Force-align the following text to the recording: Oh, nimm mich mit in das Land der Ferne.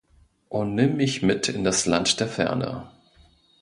Oh, 0.49 0.63
nimm 0.63 0.97
mich 0.97 1.21
mit 1.21 1.47
in 1.47 1.63
das 1.63 1.85
Land 1.85 2.19
der 2.19 2.27
Ferne. 2.27 2.87